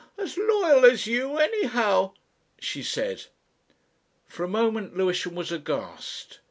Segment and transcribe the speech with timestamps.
[0.17, 1.37] as loyal as you...
[1.37, 2.11] anyhow,"
[2.57, 3.25] she said.
[4.25, 6.39] For a moment Lewisham was aghast.